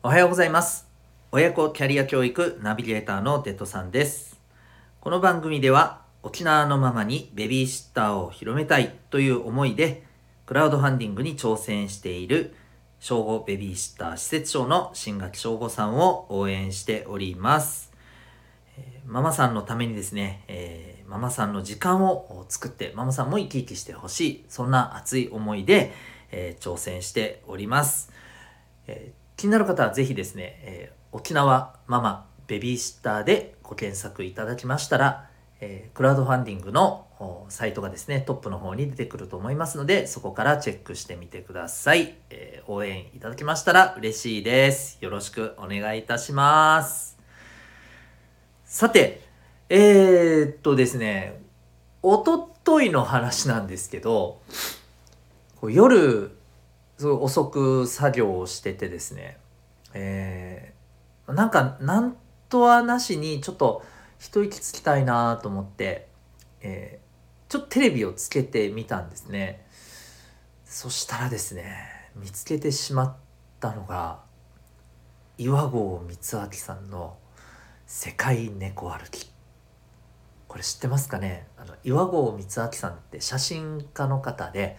[0.00, 0.86] おはようございます。
[1.32, 4.40] 親子キャリア教育ナビゲーターのデトさんです。
[5.00, 10.04] この番組では沖縄のママにベビーシッターを広めたいという思いで
[10.46, 12.54] クラウドファンディングに挑戦している
[13.00, 17.92] 小5ベビーシッター施設長の新垣翔吾さんを応援しております。
[19.04, 25.92] ママさんのためにですね、えーママさんの時間を作ってママさんも生き生きしてほしいそんな熱い思いで、
[26.30, 28.12] えー挑戦しております。
[28.86, 35.30] えー気になる方はぜひですね、えー沖縄ママベビーシッターでご検索いただきましたら、
[35.60, 37.06] えークラウドファンディングの
[37.48, 44.98] サイトがですねトップの方に出てくると思いますのでそこからチェックしてみてください、えー応援いただけましたら嬉しいです。
[45.00, 47.16] よろしくお願いいたします。
[48.64, 49.22] さて
[49.70, 51.40] えー、っとですね
[52.02, 54.40] おとといの話なんですけど
[55.62, 56.37] 夜
[56.98, 59.38] すごい遅く作業をしててですね、
[59.94, 62.16] えーなんかなん
[62.48, 63.84] とはなしにちょっと
[64.18, 66.08] 一息つきたいなと思って、
[66.60, 67.08] えー
[67.50, 69.66] ちょっとテレビをつけてみたんですね。
[70.66, 73.16] そしたらですね見つけてしまっ
[73.58, 74.20] たのが
[75.38, 77.16] 岩合光明さんの
[77.86, 79.32] 「世界猫歩き」
[80.46, 81.46] これ知ってますかね？
[81.56, 84.76] あの岩合光明さんって写真家の方で、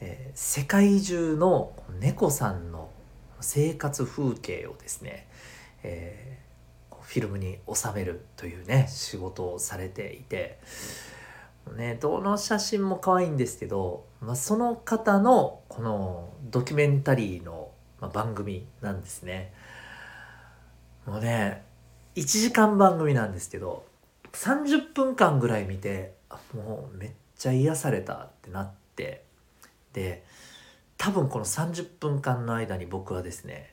[0.00, 2.90] えー世界中の猫さんの
[3.40, 5.28] 生活風景をですね、
[5.82, 6.46] えー
[7.06, 10.58] フィルムに収めるというね仕事をされていて、
[11.76, 17.70] ね、どの写真も可愛いんですけど、まあ、その方のこのドキュメンタリーの、
[18.12, 19.54] 番組なんですね。
[21.06, 21.64] もうね
[22.14, 23.86] 1時間番組なんですけど
[24.32, 26.14] 30分間ぐらい見て
[26.54, 29.24] もうめっちゃ癒されたってなって
[29.96, 30.22] で
[30.98, 33.72] 多分この30分間の間に僕はですね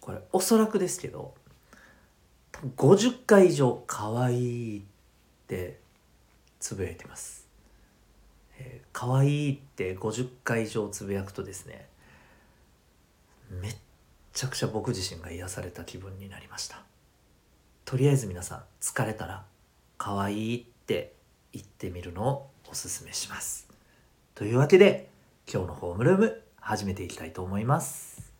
[0.00, 1.34] これおそらくですけど
[2.76, 4.82] 50回以上「可愛いっ
[5.46, 5.80] て
[6.60, 7.46] つぶやいてます。
[8.58, 11.88] えー可愛いって50回以上つぶやくとですね
[13.48, 13.76] めっ
[14.32, 16.82] ちゃくちゃ僕自身が癒された気分になりました。
[17.84, 19.46] とりあえず皆さん疲れたら
[19.96, 21.14] 「可愛いって
[21.52, 23.67] 言ってみるのをおすすめします。
[24.38, 25.08] というわけで
[25.52, 28.30] 今日のホームルーム始めていきたいと思います。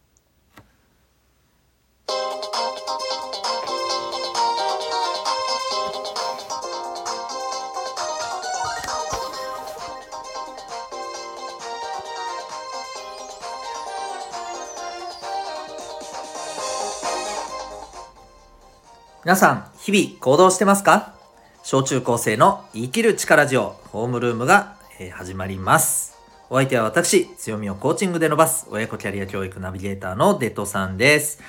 [19.25, 21.17] 皆さん日々行動してますか？
[21.65, 26.19] 小中高生の生きる力ジオホームルームが、え始まります。
[26.51, 31.41] お相手は私強みをコーチングで伸ばす親子キャリア教育ナビゲーターのデトさんです。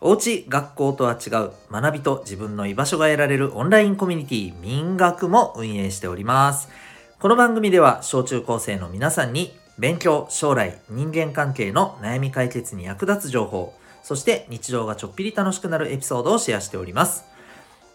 [0.00, 6.68] おうち学校とは違う学びと自分の居場所が得られるオンラインコミュニティ民学も運営しております。
[7.18, 13.74] この番組では小中高生の皆さんに勉強、将来、人間関係の悩み解決に役立つ情報、
[14.04, 17.24] そして日常がちょっぴり楽しくなるエピソードをシェアしております。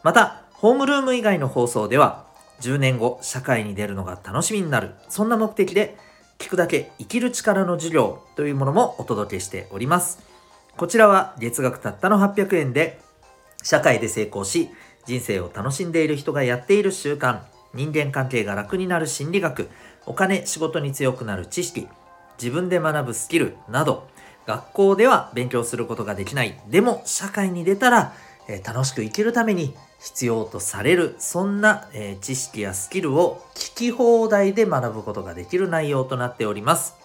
[0.04, 2.26] また、ホームルーム以外の放送では、
[2.62, 5.98] 10年後、社会に出るのが楽しみになる、そんな目的で、
[6.38, 10.20] 聞くだけ生きる力の授業というものもお届けしております。
[10.78, 13.00] こちらは月額たったの800円で、
[13.62, 14.70] 社会で成功し、
[15.06, 17.42] 人生を楽しんでいる人がやっている習慣、
[17.74, 19.70] 人間関係が楽になる心理学、
[20.06, 21.88] お金、仕事に強くなる知識、
[22.42, 24.08] 自分で学ぶスキルなど、
[24.46, 26.60] 学校では勉強することができない。
[26.70, 28.14] でも、社会に出たら、
[28.48, 36.96] え楽しく生きるために必要とされる、そんな、えー知識やスキルを聞き放題で学ぶことができる内容となっております。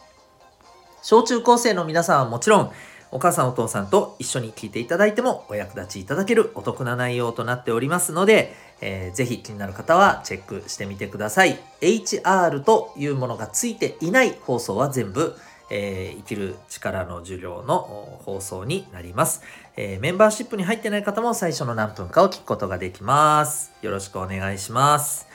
[1.03, 2.71] 小中高生の皆さんはもちろん、
[3.11, 11.59] お母さんお父さんと一緒に聞いていただいてもお役立ちいただけるお得な内容となっておりますので、えーぜひ気になる方はチェックしてみてください。
[11.81, 15.37] HR というものがついていない放送は全部、
[15.71, 19.43] えー生きる力の授業の放送になります、
[19.77, 23.73] えーメンバーシップに入ってない方も最初の何分かを聞くことができます。
[23.83, 25.27] よろしくお願いします。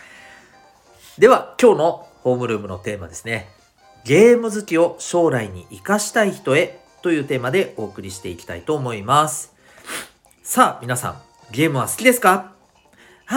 [1.18, 3.50] では、今日のホームルームのテーマですね。
[4.06, 9.54] ゲーム好きを将来に活かしたい人へというテーマでお送りしていきたいと思います。
[10.44, 11.22] さあ、皆さん、
[11.52, 12.54] ゲームは好きですか？
[13.26, 13.36] は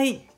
[0.00, 0.28] ーい。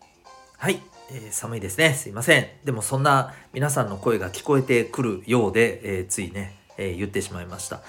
[0.59, 1.95] はい、えー寒いですね。
[1.95, 2.49] すいません。
[2.65, 7.81] でもそんな皆さんの声が聞こえてくるようで、えーついね、えー言ってしまいました。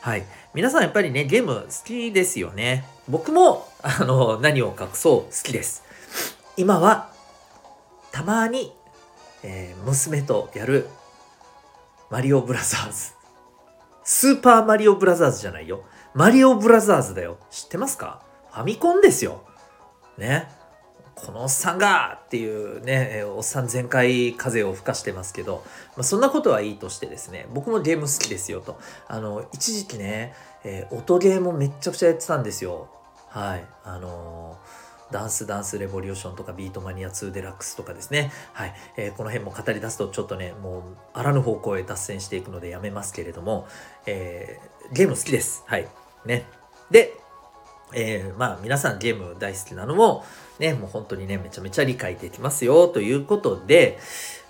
[0.00, 0.24] はい。
[0.54, 2.84] 皆さんやっぱりね、ゲーム好きですよね。
[3.08, 5.82] 僕も、あの、何を隠そう好きです。
[6.56, 7.12] 今は、
[8.12, 8.72] たまに、
[9.42, 10.88] え娘とやる、
[12.10, 13.12] マリオブラザーズ。
[14.04, 15.82] スーパーマリオブラザーズじゃないよ。
[16.14, 17.38] マリオブラザーズだよ。
[17.50, 18.22] 知ってますか？
[18.52, 19.42] ファミコンですよ。
[20.16, 20.48] ね。
[21.16, 25.64] このおっさんがっていうね、おっさん全開風を吹かしてますけど、
[25.96, 28.78] まあ、そんなことはいいとしてですね、僕もゲーム好きですよと。
[29.08, 32.90] あの、一時期ね、えー、音ゲーもめっちゃくちゃやってたんですよ。
[33.30, 33.64] はい。
[33.84, 38.30] あのー、ダンスダンスレボリューションとかビートマニア2デラックスとかですね。
[38.52, 38.74] はい。
[38.98, 40.82] えー、この辺も語り出すとちょっとね、もう
[41.14, 43.66] あらぬ方向へ脱線していくのでやめますけれども、
[44.04, 44.60] え
[44.92, 45.64] ゲーム好きです。
[45.66, 45.88] はい。
[46.26, 46.44] ね。
[46.90, 47.18] で、
[47.92, 50.24] えー、まあ皆さんゲーム大好きなのも
[50.58, 53.98] ね、もう本当にね、めちゃめちゃ理解できますよということで、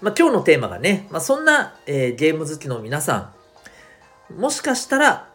[0.00, 3.32] まあ今日のテーマがね、まあそんな、えー、ゲーム好きの皆さ
[4.30, 5.28] ん、もしかしたら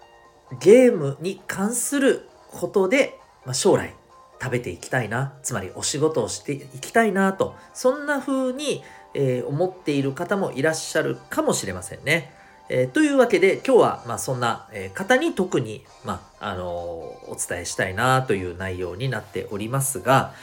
[0.60, 3.96] ゲームに関することで、まあ、将来
[4.42, 8.84] 食べていきたいな、つまりお仕事をしていきたいなと、そんな風に、
[9.14, 12.34] えー、思っている方もいらっしゃるかもしれませんね。
[12.74, 20.34] えー、というわけで今日はまあそんな方に特に、まあ、あのー、お伝えしたいなという内容になっておりますが、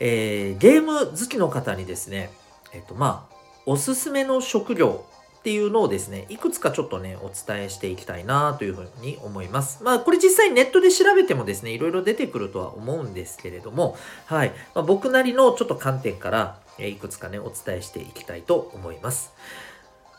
[0.00, 2.30] えー、ゲーム好きの方にですね、
[2.72, 3.36] えっ、とまあ
[3.66, 5.04] おすすめの職業
[5.38, 9.84] っていうのをですね、いくつかちょっとね、お伝えしていきたいなというふうに思います。
[9.84, 14.52] まあ、これ実際ネットで調べてもですね、いろいろ出てくるとは思うんですけれども、はい。
[14.74, 19.34] まあ、僕なりのちょっと観点から、えいくつかね、お伝えしていきたいと思います。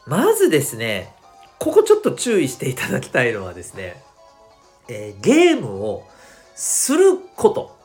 [0.05, 1.13] まずですね、
[1.59, 4.01] ここちょっと注意していただきたいのはですね、
[4.87, 6.07] えー、ゲームを
[6.55, 7.75] すること。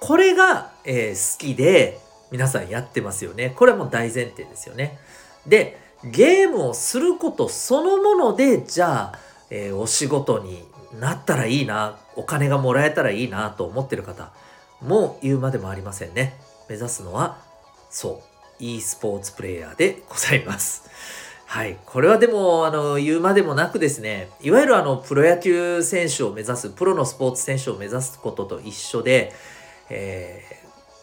[0.00, 1.98] これが、えー、好きで
[2.30, 3.52] 皆さんやってますよね。
[3.56, 4.98] これはもう大前提ですよね。
[5.46, 9.18] で、ゲームをすることそのもので、じゃあ、
[9.50, 10.64] えー、お仕事に
[10.98, 14.32] なったらいいな、お金がもらえたらいいなと思ってる方、
[14.80, 16.38] もう言うまでもありませんね。
[16.68, 17.38] 目指すのは、
[17.90, 18.22] そ
[18.60, 20.84] う、e スポーツプレイヤーでございます。
[21.46, 21.78] はい。
[21.86, 29.32] これはでも、あの、言うまでもなくですね、いわゆるあの、プロ野球選手を目指す、プロのスポーツ選手を目指すことと一緒で、
[29.88, 30.42] え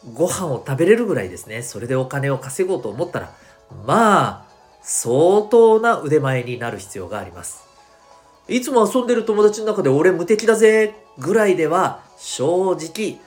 [0.06, 3.34] ー、ご飯を食べれるぐらいですね、それでお金を稼ごうと思ったら、
[3.88, 4.46] まあ、
[4.82, 7.64] 相当な腕前になる必要があります。
[8.50, 13.18] いつも遊んでる友達の中で俺無敵だぜぐらいでは、正直、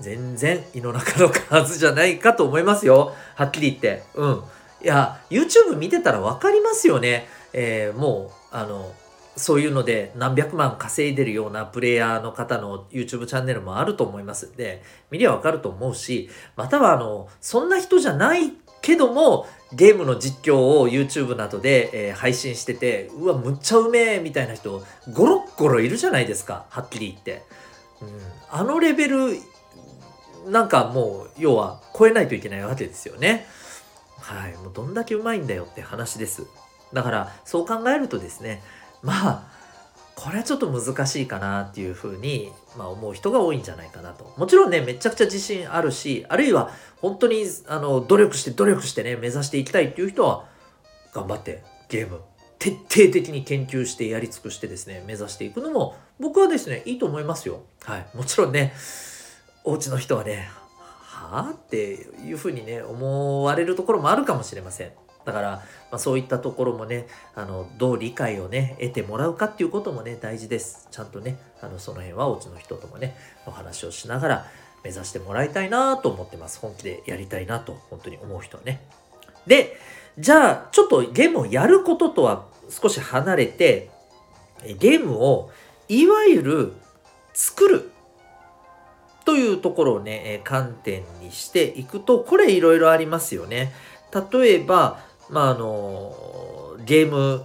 [0.00, 3.14] 全然胃の中の数じゃないかと思いますよ。
[3.34, 4.04] はっきり言って。
[4.14, 4.42] うん。
[4.82, 7.26] いや、YouTube 見てたら分かりますよね。
[7.52, 8.92] えー、もう、あの、
[9.38, 18.52] そういうので何百万稼いでるようなプレイヤーの方の YouTube チャンネルもあると思いますんで、見りゃわかると思うし、またはあの、そんな人じゃない
[18.82, 24.82] けども、ゲームの実況を YouTube などで、えー、配信してて、うわ、むっちゃうめえみたいな人、
[25.12, 27.42] ゴロッゴロいるじゃないですか、はっきり言って。
[28.00, 28.08] うん、
[28.50, 29.36] あのレベル、
[30.46, 33.46] なんかもう、要は超えないといけないわけですよね。
[34.28, 36.44] はい、もうどんだけうまいんだよって話です。
[36.92, 38.62] だからそう考えるとですね
[39.02, 39.58] まあ
[40.14, 44.34] これはちょっと難しいかなっていうふうに、まあ、思う人が多いんじゃないかなと。
[44.36, 46.70] もちろんねめちゃくちゃ自信あるしあるいは
[47.00, 50.44] 本当にあの努力して努力してね目指していきたいっていう人は
[51.14, 52.20] 頑張ってゲーム
[52.58, 57.62] 徹底的に研究してやり尽くしてですね目指していくのも僕はですねいいと思いますよ。
[57.84, 58.74] はい、もちろんね
[59.64, 60.50] お家の人はね
[61.32, 61.92] あって
[62.24, 64.92] いうふうにね思われるところもあるかもしれません。
[65.24, 65.62] だから、ま
[65.96, 70.88] あ、そういったところもねあのどう理解をね得てもらうかっていうこともね大事です。
[70.90, 73.16] ちゃんとねあのその辺はお家の人ともね
[73.46, 74.46] お話をしながら
[74.84, 76.60] 目指してもらいたいなと思ってます。
[76.60, 78.80] 本気でやりたいなと本当に思う人はね。
[79.46, 79.76] で
[80.18, 83.90] じゃあちょっとゲームをやることとは少し離れて
[84.64, 85.50] ゲームを
[85.88, 86.72] いわゆる
[87.34, 87.90] 作る
[89.38, 93.72] いうところをね、観点にしていくと、これいろいろありますよね。
[94.32, 96.14] 例えば、まあ、あの、
[96.84, 97.42] ゲーム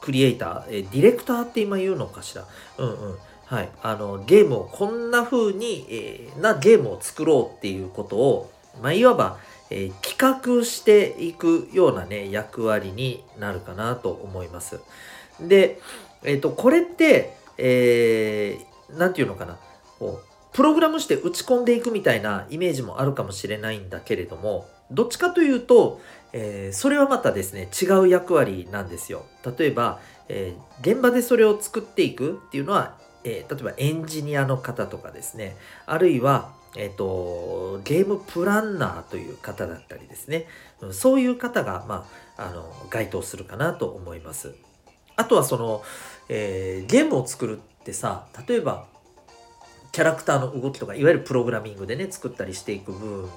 [0.00, 2.44] クリエイター、えディレクターって今言うのかしら？
[2.78, 3.18] うんうん。
[3.46, 3.68] はい。
[3.82, 8.50] あの、ゲームをこんな風に、えー、なゲームを作ろうっていうことを、
[8.82, 9.38] まあ、いわば、
[9.70, 14.80] えー、企画していくようなね、役割になるかなと思います。
[15.40, 15.80] で、
[16.24, 19.58] えっ、ー、と、これって、えー、なんていうのかな？
[19.98, 20.20] こ
[20.58, 26.00] プログラムして打ち込んでいくみたいなイメージもあるかもしれないんだけれどもどっちかというと、
[26.32, 29.24] えー、それはまたですね違う役割なんですよ。
[29.56, 35.54] 例えば、えー、現場でそれを作っていくっていうのは、えー、例えばエンジニアの方とかですね。
[35.86, 40.46] あるいはえっ、と、ゲームプランナーという方だったりですね、
[40.92, 44.54] そういう方が、まあ、あの、該当するかなと思います。
[45.16, 45.82] あとはその、
[46.28, 48.86] えー、ゲームを作るってさ、例えば、
[49.98, 53.28] キャラクターの動きとかいわゆるプログラミングでね作ったりしていく部分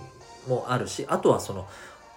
[0.48, 1.68] もあるしあとはその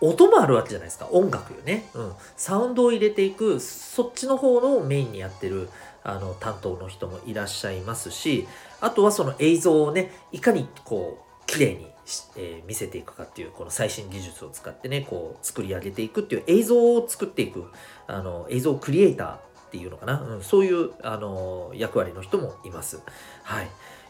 [0.02, 1.08] 音もあるわけじゃないですか。
[1.12, 5.70] 音楽よね、うん、サウンドを入れていくそっちの方のメインにやってる
[6.02, 8.46] あの担当の人もいらっしゃいますし
[8.82, 11.94] あとはその映像をねいかにこう綺麗に
[12.36, 17.64] えー、見せていくかっていうこの最新技術を使ってねこう作り上げていくっていう映像を作っていく
[18.06, 23.00] あの映像クリエイターっていうのかな、うん、そういうあの役割の人もいます。
[23.42, 23.68] はい、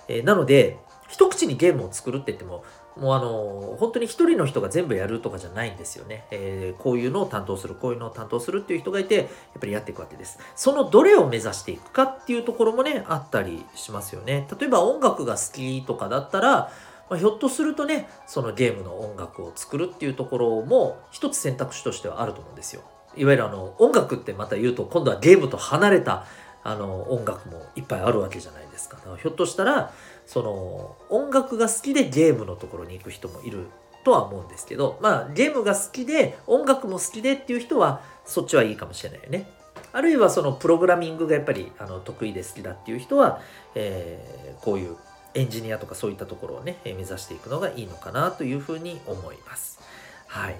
[0.08, 2.64] えー、なので一口にゲームを作るって言っても
[2.96, 9.26] もうあの本当に一人の人が全部やるとかじゃないんですよね、えー、こういうのを担当するこういうのを担当するっていう人がいてやっ
[9.60, 10.38] ぱりやっていくわけです。
[10.54, 14.46] そのどれを目指していくかっていうところもねあったりしますよね。
[14.58, 16.70] 例えば音楽が好きとかだったら
[17.10, 22.82] まあ、ひょっとするとねそのゲームの音楽を作るっていうところも一つ選択肢としてはあると思うんですよ。
[23.16, 26.26] いわゆるあの音楽ってまた言うと今度はゲームと離れた
[26.64, 29.92] あの音楽もいっぱいあるわけじゃないですかひょっとしたら
[30.26, 33.66] その音楽が好きでゲームのところに行く人もいる
[34.04, 39.46] とは思うんですけどまあゲームが好きで音楽も好きでっていう人はそっちはいいかもしれないよね
[39.92, 43.40] あるいはそのプログラミングがやっぱりあの得意で好きだっていう人は、
[43.74, 44.96] えー、こういう
[45.34, 49.80] エンジニアとかそういったところをね、目指していくのがいいのかなというふうに思います。
[50.28, 50.56] はい。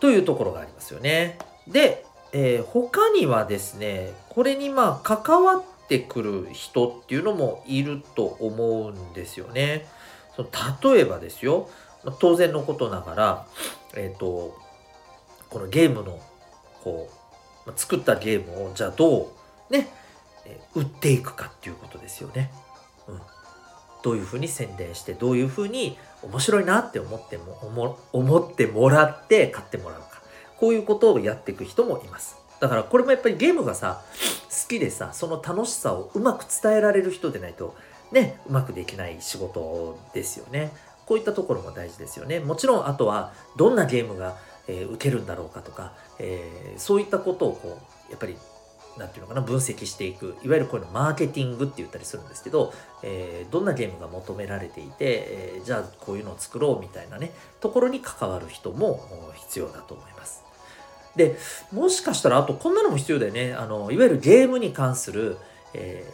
[0.00, 1.38] というところがありますよね。
[1.68, 9.86] で、えー、他にはですね、これにまあ関わってくる人っていうのもいると思うんですよね。
[10.34, 10.48] その
[10.94, 11.68] 例えばですよ、
[12.20, 13.46] 当然のことながら、
[13.94, 14.56] えっ、ー、と、
[15.50, 16.18] このゲームの、
[16.82, 17.10] こ
[17.66, 19.30] う、作ったゲームをじゃあど
[19.70, 19.90] うね、
[20.74, 22.50] 売っていくかっていうことですよね。
[23.06, 23.20] うん。
[24.02, 30.02] どういうふうに宣伝して、どういうふうに面白いなって思っても、思ってもらって買ってもらう。
[30.62, 32.36] こういうことをやっていく人もいます。
[32.60, 34.00] だからこれもやっぱりゲームがさ、
[34.48, 37.74] 好きでさ、その楽しさをうまく伝えられる人でないと、
[38.12, 40.72] ね、うまくできない仕事ですよね。
[41.04, 42.38] こういったところも大事ですよね。
[42.38, 44.36] もちろん、あとは、どんなゲームが、
[44.68, 48.36] えー、受けるんだろうかとか、えー、そういったことをこう、やっぱり
[48.98, 60.51] なんていうのかな、分析していく、いわゆるこういうのマーケティングって言ったりするんですけど、えー、どんなゲームが求められていて、えー、じゃあこういうのを作ろうみたいなね、ところに関わる人も必要だと思います。
[61.16, 61.36] で、
[61.72, 63.54] もしかしたら、あとこんなのも必要だよね。
[63.54, 65.36] あの、いわゆるゲームに関する、
[65.74, 66.04] え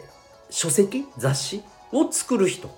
[0.49, 2.69] ー、書籍雑誌を作る人。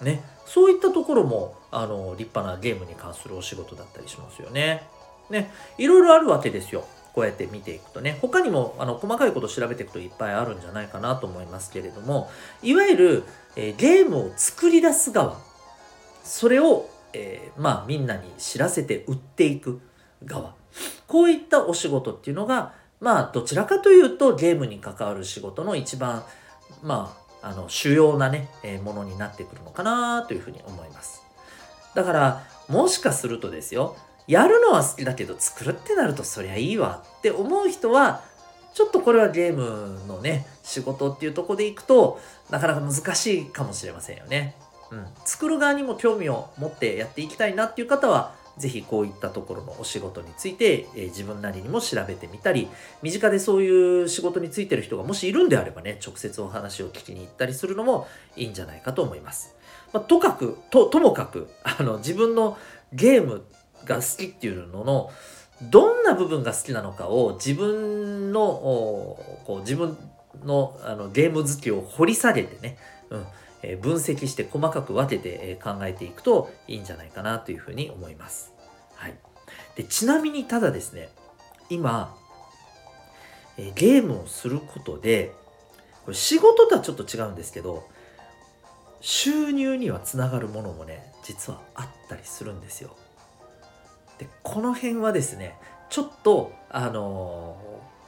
[0.00, 0.22] ね。
[0.46, 4.82] そういったところも、あの、立派なゲームに関するお仕事だったりしますよね。
[5.30, 5.50] ね。
[5.78, 6.84] いろいろあるわけですよ。
[7.14, 12.30] こうやって見ていくとね、他にもあの細かいこと調べていくといっぱいあるんじゃないかなと思いますけれども、
[12.62, 15.38] いわゆる、えー、ゲームを作り出す側、
[16.24, 19.80] それを、えー、まあみんなに知らせて売っていく
[20.24, 20.54] 側、
[21.06, 26.24] こういったお仕事っていうのが、まあどちらかというとゲームに関わる仕事の一番、
[26.82, 31.22] まあ、あの主要なね、えー、ものになってくるのかなというふうに思います。
[31.94, 38.22] だから、もしかするとですよ、やるのは好きだけど作るってなるとそりゃいいわって思う人は
[38.74, 44.54] ちょっとこれはゲームのね仕事っていうとこでいくとなかなか難しいかもしれませんよね。
[44.90, 52.68] うん、作る側にも興味を持ってやっていきたいなっていう方は是非こういったところのお仕事について、えー、自分なりにも調べてみたり
[53.02, 58.06] 身近でそういう仕事についてる人がもしいるんであればね直接お話を聞きに行ったりするのも
[58.36, 59.56] いいんじゃないかと思います。
[59.92, 62.56] まあ、とかくとともかくあの自分の
[62.92, 63.44] ゲーム
[63.84, 65.10] が好きっていうのの
[65.70, 69.96] どんな部分が好きなのかを自分のこう自分
[70.44, 72.76] のあのゲーム好きを掘り下げてね、
[73.10, 73.26] うん
[73.62, 78.52] え、分析して細かく分けて、え、考えていくといいんじゃないかなというふうに思います。
[78.94, 79.14] はい、
[79.76, 81.08] でちなみにただですね
[81.68, 82.16] 今、
[83.58, 85.32] え、ゲームをすることで
[86.04, 87.88] これ仕事とはちょっと違うんですけど
[89.00, 92.96] 収入にはつながるものもね実はあったりするんですよ。
[94.18, 95.56] でこの辺はですね
[95.90, 97.56] ちょっとあの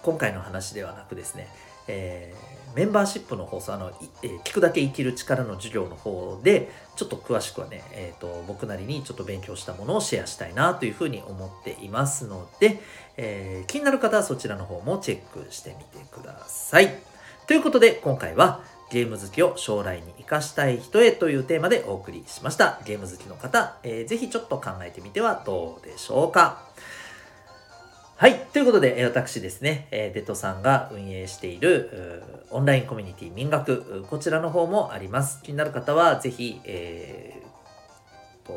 [0.01, 1.49] ー、今回の話ではなくですね、
[1.89, 12.81] えー、メンバーシップの放送あの、えー、聞くだけ生きる力の授業の方でちょっと詳しくはね、えーと、僕なりにちょっと勉強したものをシェアしたいなというふうに思っていますので、
[13.17, 16.99] えー、気になる方はそちらの方もチェックしてみてください。
[17.47, 22.81] ということで今回はゲーム好きを将来に活かしたい人へというテーマでお送りしました。
[22.85, 26.63] ゲーム好きの方、えー、ぜひちょっと考えてみてはどうでしょうか。
[28.17, 28.39] はい。
[28.53, 35.43] ということで、私ですね、デトさんが運営しているオンラインコミュニティ民学、こちらの方もあります。
[35.43, 38.53] 気になる方は、ぜひ、えー、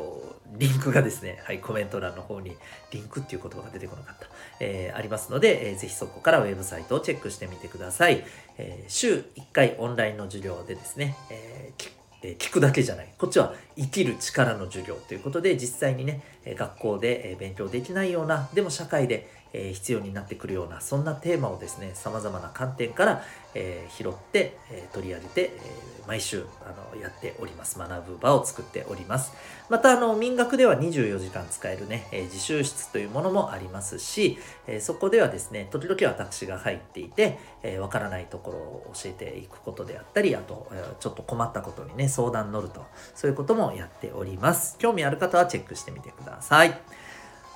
[0.56, 2.56] リンクがですね、はい、コメント欄の方に、
[2.92, 4.28] リンクっていう言葉が出てこなかった。
[4.60, 8.24] えー、ありますので、えー、ぜひそこからウェブサイトをチェックしてみてください。
[8.58, 11.98] えー、週1回オンラインの授業でですね、えー、
[12.36, 13.12] 聞くだけじゃない。
[13.18, 23.22] こっちは生きる力の授業ということで実際にね学校で勉強できないようなでも社会でえ必要になってくるようなそんなテーマをですねさまざまな観点から、
[23.54, 25.60] え、拾って、え、取り上げて、え、
[26.08, 27.78] 毎週あのやっております。
[27.78, 29.34] 学ぶ場を作っております。
[29.68, 44.78] またあの民学では24時間使えるね、え自習室というものもありますし、えそこではですね時々私が入っていてわ、えー、からないところを教えていくことであったりあと、えちょっと困ったことにね相談乗るとそういうこともやっております。
[44.78, 46.80] 興味ある方はチェックしてみてください。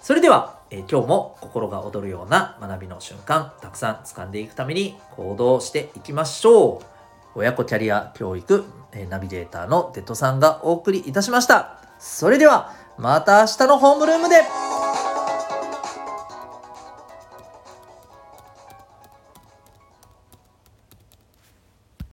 [0.02, 6.85] それでは、えー、今日も心が躍るような学びの瞬間たくさん掴んでいくために行動していきましょう。
[7.37, 11.78] 親子キャリア教育、えー、ナビゲーターのデトさんがお送りいたしました。
[12.00, 14.42] それではまた明日のホームルームで。